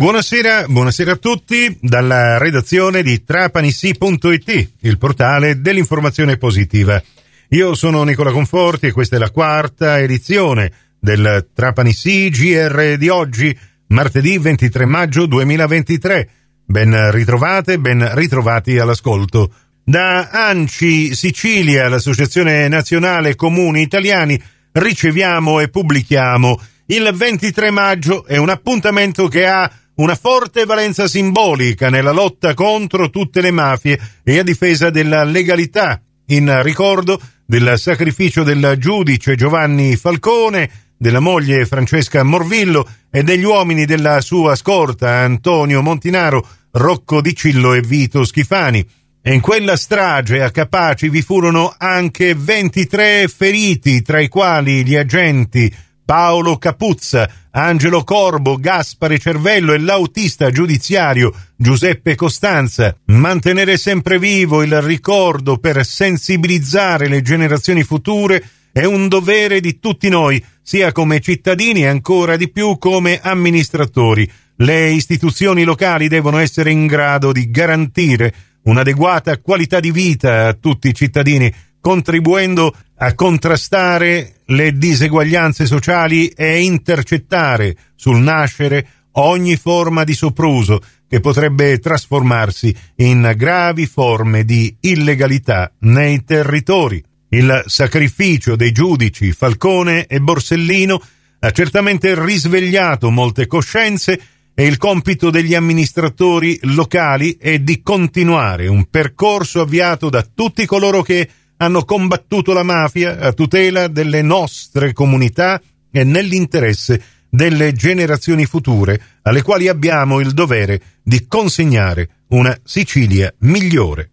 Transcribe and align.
Buonasera, 0.00 0.64
buonasera 0.66 1.12
a 1.12 1.16
tutti 1.16 1.76
dalla 1.78 2.38
redazione 2.38 3.02
di 3.02 3.22
trapanissi.it, 3.22 4.70
il 4.80 4.96
portale 4.96 5.60
dell'informazione 5.60 6.38
positiva. 6.38 7.02
Io 7.48 7.74
sono 7.74 8.02
Nicola 8.02 8.32
Conforti 8.32 8.86
e 8.86 8.92
questa 8.92 9.16
è 9.16 9.18
la 9.18 9.30
quarta 9.30 9.98
edizione 9.98 10.72
del 10.98 11.48
Trapanissi 11.52 12.30
GR 12.30 12.96
di 12.96 13.10
oggi, 13.10 13.54
martedì 13.88 14.38
23 14.38 14.86
maggio 14.86 15.26
2023. 15.26 16.28
Ben 16.64 17.10
ritrovate, 17.10 17.78
ben 17.78 18.14
ritrovati 18.14 18.78
all'ascolto. 18.78 19.52
Da 19.84 20.30
ANCI 20.30 21.14
Sicilia, 21.14 21.90
l'Associazione 21.90 22.68
Nazionale 22.68 23.34
Comuni 23.34 23.82
Italiani, 23.82 24.42
riceviamo 24.72 25.60
e 25.60 25.68
pubblichiamo 25.68 26.58
il 26.90 27.08
23 27.14 27.70
maggio 27.70 28.26
è 28.26 28.36
un 28.36 28.48
appuntamento 28.48 29.28
che 29.28 29.46
ha 29.46 29.70
una 30.00 30.14
forte 30.14 30.64
valenza 30.64 31.06
simbolica 31.06 31.90
nella 31.90 32.10
lotta 32.10 32.54
contro 32.54 33.10
tutte 33.10 33.42
le 33.42 33.50
mafie 33.50 34.00
e 34.24 34.38
a 34.38 34.42
difesa 34.42 34.88
della 34.88 35.24
legalità, 35.24 36.00
in 36.28 36.62
ricordo 36.62 37.20
del 37.44 37.74
sacrificio 37.76 38.42
del 38.42 38.76
giudice 38.78 39.34
Giovanni 39.34 39.96
Falcone, 39.96 40.70
della 40.96 41.20
moglie 41.20 41.66
Francesca 41.66 42.22
Morvillo 42.22 42.88
e 43.10 43.22
degli 43.22 43.44
uomini 43.44 43.84
della 43.84 44.22
sua 44.22 44.54
scorta 44.54 45.16
Antonio 45.18 45.82
Montinaro, 45.82 46.46
Rocco 46.72 47.20
Di 47.20 47.34
Cillo 47.34 47.74
e 47.74 47.80
Vito 47.80 48.24
Schifani. 48.24 48.86
E 49.22 49.34
in 49.34 49.40
quella 49.40 49.76
strage 49.76 50.42
a 50.42 50.50
Capaci 50.50 51.10
vi 51.10 51.20
furono 51.20 51.74
anche 51.76 52.34
23 52.34 53.28
feriti, 53.28 54.00
tra 54.00 54.18
i 54.18 54.28
quali 54.28 54.82
gli 54.82 54.96
agenti 54.96 55.70
Paolo 56.10 56.58
Capuzza, 56.58 57.30
Angelo 57.52 58.02
Corbo, 58.02 58.56
Gaspare 58.56 59.16
Cervello 59.20 59.72
e 59.72 59.78
l'autista 59.78 60.50
giudiziario 60.50 61.32
Giuseppe 61.54 62.16
Costanza. 62.16 62.96
Mantenere 63.04 63.76
sempre 63.76 64.18
vivo 64.18 64.64
il 64.64 64.80
ricordo 64.82 65.58
per 65.58 65.86
sensibilizzare 65.86 67.06
le 67.06 67.22
generazioni 67.22 67.84
future 67.84 68.42
è 68.72 68.82
un 68.82 69.06
dovere 69.06 69.60
di 69.60 69.78
tutti 69.78 70.08
noi, 70.08 70.44
sia 70.60 70.90
come 70.90 71.20
cittadini 71.20 71.82
e 71.82 71.86
ancora 71.86 72.36
di 72.36 72.50
più 72.50 72.76
come 72.78 73.20
amministratori. 73.22 74.28
Le 74.56 74.90
istituzioni 74.90 75.62
locali 75.62 76.08
devono 76.08 76.38
essere 76.38 76.72
in 76.72 76.88
grado 76.88 77.30
di 77.30 77.52
garantire 77.52 78.34
un'adeguata 78.62 79.38
qualità 79.38 79.78
di 79.78 79.92
vita 79.92 80.48
a 80.48 80.54
tutti 80.54 80.88
i 80.88 80.94
cittadini 80.94 81.54
contribuendo 81.80 82.74
a 82.96 83.14
contrastare 83.14 84.40
le 84.46 84.72
diseguaglianze 84.76 85.66
sociali 85.66 86.28
e 86.28 86.62
intercettare 86.62 87.76
sul 87.94 88.18
nascere 88.18 88.86
ogni 89.12 89.56
forma 89.56 90.04
di 90.04 90.14
sopruso 90.14 90.80
che 91.08 91.20
potrebbe 91.20 91.78
trasformarsi 91.78 92.74
in 92.96 93.32
gravi 93.36 93.86
forme 93.86 94.44
di 94.44 94.76
illegalità 94.80 95.72
nei 95.80 96.22
territori. 96.24 97.02
Il 97.30 97.64
sacrificio 97.66 98.54
dei 98.54 98.72
giudici 98.72 99.32
Falcone 99.32 100.06
e 100.06 100.20
Borsellino 100.20 101.00
ha 101.40 101.50
certamente 101.50 102.14
risvegliato 102.22 103.10
molte 103.10 103.46
coscienze 103.46 104.20
e 104.54 104.66
il 104.66 104.76
compito 104.76 105.30
degli 105.30 105.54
amministratori 105.54 106.58
locali 106.62 107.36
è 107.38 107.60
di 107.60 107.82
continuare 107.82 108.66
un 108.66 108.84
percorso 108.90 109.62
avviato 109.62 110.10
da 110.10 110.22
tutti 110.22 110.66
coloro 110.66 111.02
che 111.02 111.28
hanno 111.62 111.84
combattuto 111.84 112.52
la 112.52 112.62
mafia 112.62 113.18
a 113.18 113.32
tutela 113.32 113.86
delle 113.88 114.22
nostre 114.22 114.92
comunità 114.92 115.60
e 115.90 116.04
nell'interesse 116.04 117.02
delle 117.28 117.72
generazioni 117.72 118.46
future 118.46 119.00
alle 119.22 119.42
quali 119.42 119.68
abbiamo 119.68 120.20
il 120.20 120.32
dovere 120.32 120.80
di 121.02 121.26
consegnare 121.26 122.24
una 122.28 122.58
Sicilia 122.64 123.32
migliore. 123.40 124.10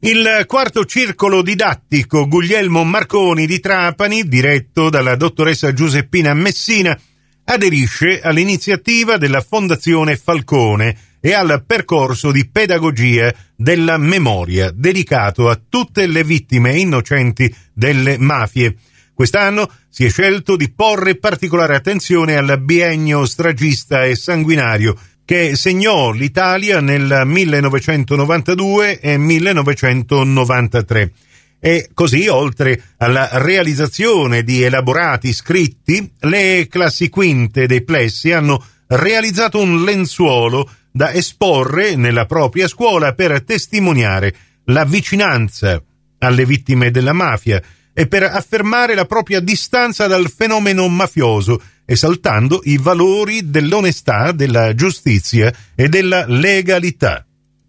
Il 0.00 0.44
quarto 0.46 0.84
circolo 0.84 1.42
didattico 1.42 2.28
Guglielmo 2.28 2.84
Marconi 2.84 3.46
di 3.46 3.60
Trapani, 3.60 4.24
diretto 4.24 4.90
dalla 4.90 5.16
dottoressa 5.16 5.72
Giuseppina 5.72 6.34
Messina, 6.34 6.98
aderisce 7.44 8.20
all'iniziativa 8.20 9.16
della 9.16 9.40
Fondazione 9.40 10.16
Falcone 10.16 10.96
e 11.20 11.34
al 11.34 11.62
percorso 11.66 12.32
di 12.32 12.48
pedagogia 12.48 13.32
della 13.54 13.98
memoria 13.98 14.70
dedicato 14.74 15.48
a 15.48 15.60
tutte 15.68 16.06
le 16.06 16.24
vittime 16.24 16.78
innocenti 16.78 17.54
delle 17.72 18.16
mafie. 18.18 18.76
Quest'anno 19.12 19.70
si 19.90 20.06
è 20.06 20.10
scelto 20.10 20.56
di 20.56 20.70
porre 20.72 21.16
particolare 21.16 21.76
attenzione 21.76 22.36
al 22.36 22.58
biennio 22.60 23.26
stragista 23.26 24.04
e 24.04 24.16
sanguinario 24.16 24.96
che 25.30 25.56
segnò 25.56 26.10
l'Italia 26.10 26.80
nel 26.80 27.22
1992 27.24 28.98
e 28.98 29.16
1993. 29.18 31.12
E 31.60 31.90
così, 31.92 32.26
oltre 32.26 32.82
alla 32.96 33.28
realizzazione 33.32 34.42
di 34.42 34.62
elaborati 34.62 35.32
scritti, 35.34 36.10
le 36.20 36.66
classi 36.68 37.10
quinte 37.10 37.66
dei 37.66 37.84
plessi 37.84 38.32
hanno 38.32 38.64
realizzato 38.88 39.60
un 39.60 39.84
lenzuolo 39.84 40.68
da 40.90 41.12
esporre 41.12 41.96
nella 41.96 42.26
propria 42.26 42.68
scuola 42.68 43.14
per 43.14 43.42
testimoniare 43.42 44.34
la 44.64 44.84
vicinanza 44.84 45.82
alle 46.18 46.44
vittime 46.44 46.90
della 46.90 47.12
mafia 47.12 47.62
e 47.92 48.06
per 48.06 48.22
affermare 48.22 48.94
la 48.94 49.04
propria 49.04 49.40
distanza 49.40 50.06
dal 50.06 50.30
fenomeno 50.30 50.86
mafioso, 50.88 51.60
esaltando 51.84 52.60
i 52.64 52.78
valori 52.78 53.50
dell'onestà, 53.50 54.32
della 54.32 54.74
giustizia 54.74 55.52
e 55.74 55.88
della 55.88 56.24
legalità. 56.26 57.24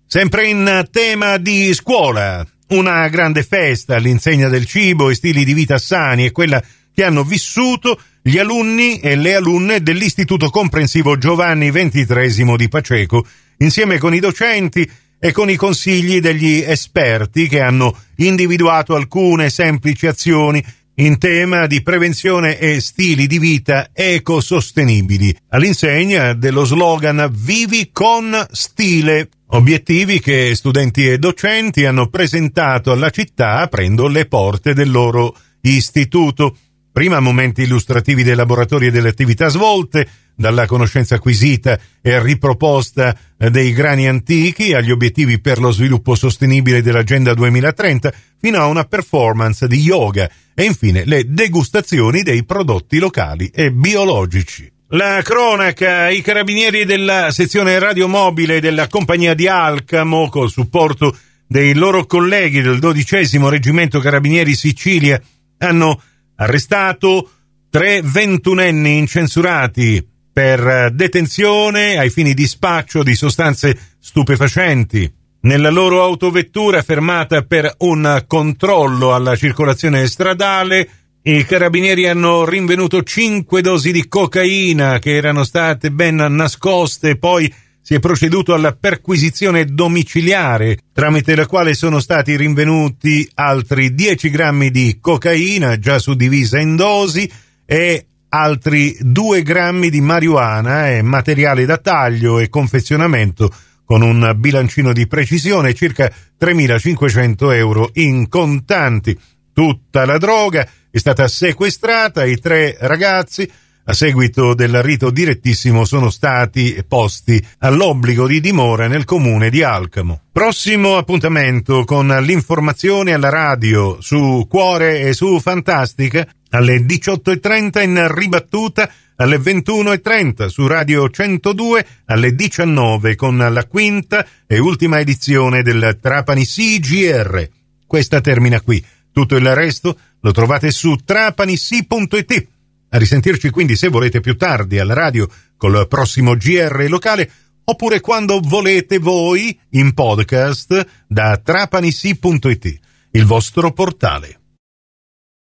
Sempre 0.05 0.47
in 0.47 0.87
tema 0.91 1.37
di 1.37 1.73
scuola, 1.73 2.45
una 2.69 3.07
grande 3.09 3.43
festa 3.43 3.95
all'insegna 3.95 4.47
del 4.47 4.65
cibo 4.65 5.09
e 5.09 5.15
stili 5.15 5.43
di 5.43 5.53
vita 5.53 5.77
sani 5.77 6.25
è 6.25 6.31
quella 6.31 6.61
che 6.93 7.03
hanno 7.03 7.23
vissuto 7.23 7.99
gli 8.21 8.37
alunni 8.37 8.99
e 8.99 9.15
le 9.15 9.35
alunne 9.35 9.81
dell'Istituto 9.81 10.49
Comprensivo 10.49 11.17
Giovanni 11.17 11.71
XXIII 11.71 12.55
di 12.55 12.67
Paceco, 12.67 13.25
insieme 13.57 13.97
con 13.97 14.13
i 14.13 14.19
docenti 14.19 14.89
e 15.19 15.31
con 15.31 15.49
i 15.49 15.55
consigli 15.55 16.19
degli 16.19 16.63
esperti 16.65 17.47
che 17.47 17.61
hanno 17.61 17.95
individuato 18.17 18.95
alcune 18.95 19.49
semplici 19.49 20.07
azioni 20.07 20.63
in 20.95 21.17
tema 21.17 21.67
di 21.67 21.81
prevenzione 21.81 22.57
e 22.57 22.79
stili 22.79 23.25
di 23.27 23.39
vita 23.39 23.89
ecosostenibili, 23.93 25.35
all'insegna 25.49 26.33
dello 26.33 26.65
slogan 26.65 27.29
Vivi 27.33 27.89
con 27.91 28.35
stile, 28.51 29.29
obiettivi 29.47 30.19
che 30.19 30.53
studenti 30.55 31.07
e 31.07 31.17
docenti 31.17 31.85
hanno 31.85 32.07
presentato 32.07 32.91
alla 32.91 33.09
città 33.09 33.59
aprendo 33.59 34.07
le 34.07 34.25
porte 34.25 34.73
del 34.73 34.91
loro 34.91 35.35
istituto. 35.61 36.57
Prima 36.91 37.19
momenti 37.19 37.61
illustrativi 37.61 38.23
dei 38.23 38.35
laboratori 38.35 38.87
e 38.87 38.91
delle 38.91 39.09
attività 39.09 39.47
svolte, 39.47 40.07
dalla 40.35 40.65
conoscenza 40.65 41.15
acquisita 41.15 41.79
e 42.01 42.21
riproposta 42.21 43.15
eh, 43.37 43.49
dei 43.49 43.71
grani 43.71 44.07
antichi 44.07 44.73
agli 44.73 44.91
obiettivi 44.91 45.39
per 45.39 45.59
lo 45.59 45.71
sviluppo 45.71 46.15
sostenibile 46.15 46.81
dell'Agenda 46.81 47.33
2030, 47.33 48.11
fino 48.39 48.59
a 48.59 48.65
una 48.65 48.83
performance 48.83 49.67
di 49.67 49.79
yoga 49.79 50.29
e 50.53 50.63
infine 50.63 51.05
le 51.05 51.23
degustazioni 51.27 52.23
dei 52.23 52.43
prodotti 52.43 52.99
locali 52.99 53.49
e 53.53 53.71
biologici. 53.71 54.69
La 54.93 55.21
cronaca, 55.23 56.09
i 56.09 56.21
carabinieri 56.21 56.83
della 56.83 57.31
sezione 57.31 57.79
radiomobile 57.79 58.59
della 58.59 58.89
compagnia 58.89 59.33
di 59.33 59.47
Alcamo, 59.47 60.27
col 60.27 60.51
supporto 60.51 61.15
dei 61.47 61.73
loro 61.73 62.05
colleghi 62.05 62.61
del 62.61 62.79
dodicesimo 62.79 63.47
reggimento 63.47 63.99
carabinieri 63.99 64.53
Sicilia, 64.53 65.21
hanno 65.59 66.01
arrestato 66.41 67.29
tre 67.69 68.01
ventunenni 68.03 68.97
incensurati 68.97 70.05
per 70.33 70.91
detenzione 70.91 71.97
ai 71.97 72.09
fini 72.09 72.33
di 72.33 72.47
spaccio 72.47 73.03
di 73.03 73.13
sostanze 73.15 73.77
stupefacenti. 73.99 75.11
Nella 75.41 75.69
loro 75.69 76.03
autovettura 76.03 76.81
fermata 76.81 77.43
per 77.43 77.73
un 77.79 78.23
controllo 78.27 79.13
alla 79.13 79.35
circolazione 79.35 80.07
stradale, 80.07 80.89
i 81.23 81.45
carabinieri 81.45 82.07
hanno 82.07 82.45
rinvenuto 82.45 83.03
cinque 83.03 83.61
dosi 83.61 83.91
di 83.91 84.07
cocaina 84.07 84.97
che 84.99 85.15
erano 85.15 85.43
state 85.43 85.91
ben 85.91 86.15
nascoste, 86.15 87.17
poi 87.17 87.51
si 87.81 87.95
è 87.95 87.99
proceduto 87.99 88.53
alla 88.53 88.73
perquisizione 88.73 89.65
domiciliare, 89.65 90.77
tramite 90.93 91.35
la 91.35 91.47
quale 91.47 91.73
sono 91.73 91.99
stati 91.99 92.37
rinvenuti 92.37 93.27
altri 93.33 93.95
10 93.95 94.29
grammi 94.29 94.69
di 94.69 94.99
cocaina 95.01 95.79
già 95.79 95.97
suddivisa 95.97 96.59
in 96.59 96.75
dosi 96.75 97.29
e 97.65 98.05
altri 98.29 98.95
2 98.99 99.41
grammi 99.41 99.89
di 99.89 99.99
marijuana 99.99 100.91
e 100.91 101.01
materiale 101.01 101.65
da 101.65 101.77
taglio 101.77 102.39
e 102.39 102.49
confezionamento 102.49 103.51
con 103.83 104.03
un 104.03 104.35
bilancino 104.37 104.93
di 104.93 105.07
precisione 105.07 105.73
circa 105.73 106.09
3.500 106.39 107.53
euro 107.53 107.89
in 107.95 108.29
contanti. 108.29 109.17
Tutta 109.53 110.05
la 110.05 110.17
droga 110.17 110.65
è 110.89 110.97
stata 110.97 111.27
sequestrata, 111.27 112.23
i 112.23 112.37
tre 112.37 112.77
ragazzi 112.79 113.51
a 113.83 113.93
seguito 113.93 114.53
del 114.53 114.81
rito 114.81 115.09
direttissimo 115.09 115.85
sono 115.85 116.09
stati 116.09 116.83
posti 116.87 117.43
all'obbligo 117.59 118.27
di 118.27 118.39
dimora 118.39 118.87
nel 118.87 119.05
comune 119.05 119.49
di 119.49 119.63
Alcamo. 119.63 120.21
Prossimo 120.31 120.97
appuntamento 120.97 121.83
con 121.83 122.07
l'informazione 122.07 123.13
alla 123.13 123.29
radio 123.29 123.99
su 124.01 124.45
Cuore 124.49 125.01
e 125.01 125.13
su 125.13 125.39
Fantastica 125.39 126.27
alle 126.51 126.79
18.30 126.85 127.83
in 127.83 128.13
ribattuta 128.13 128.89
alle 129.15 129.37
21.30 129.37 130.47
su 130.47 130.67
Radio 130.67 131.09
102 131.09 131.85
alle 132.05 132.33
19 132.33 133.15
con 133.15 133.37
la 133.37 133.65
quinta 133.65 134.25
e 134.47 134.59
ultima 134.59 134.99
edizione 134.99 135.61
del 135.63 135.97
Trapani 136.01 136.45
CGR. 136.45 137.49
Questa 137.85 138.21
termina 138.21 138.61
qui. 138.61 138.83
Tutto 139.11 139.35
il 139.35 139.53
resto 139.53 139.97
lo 140.21 140.31
trovate 140.31 140.71
su 140.71 140.95
trapanissi.it. 141.03 142.47
A 142.93 142.97
risentirci 142.97 143.49
quindi 143.49 143.77
se 143.77 143.87
volete 143.87 144.19
più 144.19 144.35
tardi 144.35 144.77
alla 144.77 144.93
radio 144.93 145.27
col 145.55 145.87
prossimo 145.87 146.35
GR 146.35 146.85
locale 146.89 147.31
oppure 147.63 148.01
quando 148.01 148.41
volete 148.41 148.97
voi 148.99 149.57
in 149.71 149.93
podcast 149.93 151.03
da 151.07 151.37
trapanissi.it, 151.37 152.79
il 153.11 153.25
vostro 153.25 153.71
portale. 153.71 154.40